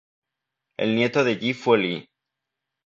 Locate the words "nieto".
0.95-1.23